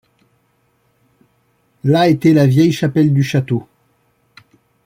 Là 1.83 2.07
était 2.09 2.33
la 2.33 2.47
vieille 2.47 2.71
chapelle 2.73 3.13
du 3.13 3.21
château. 3.21 3.67